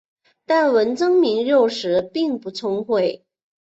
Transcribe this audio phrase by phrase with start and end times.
[0.47, 3.23] 但文征明幼时并不聪慧。